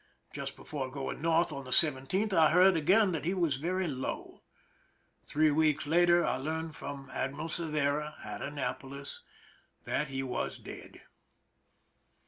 Just 0.33 0.55
before 0.55 0.89
going 0.89 1.21
North 1.21 1.51
on 1.53 1.63
the 1.63 1.69
17th, 1.69 2.33
I 2.33 2.49
heard 2.49 2.75
again 2.75 3.11
that 3.11 3.23
he 3.23 3.35
was 3.35 3.57
very 3.57 3.87
low. 3.87 4.41
Three 5.27 5.51
weeks 5.51 5.85
later 5.85 6.25
I 6.25 6.37
learned 6.37 6.75
from 6.75 7.11
Admiral 7.11 7.49
Cervera, 7.49 8.15
at 8.25 8.41
Annapolis, 8.41 9.21
that 9.85 10.07
he 10.07 10.23
was 10.23 10.57
dead. 10.57 11.03